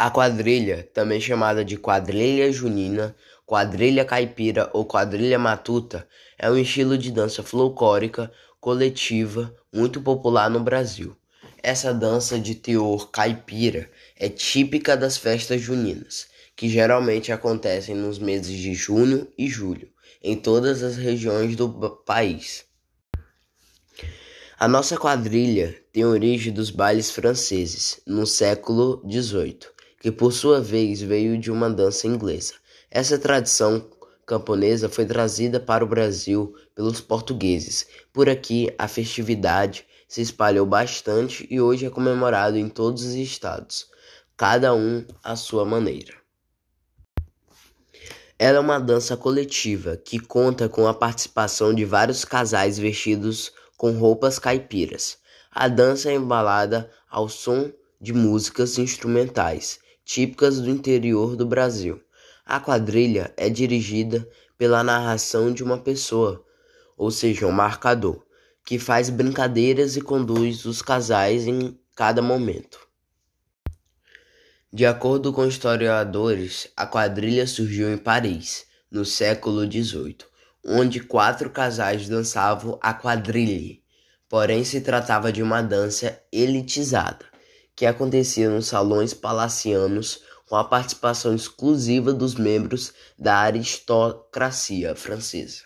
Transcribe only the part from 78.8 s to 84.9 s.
no século XVIII, onde quatro casais dançavam a quadrilha. Porém, se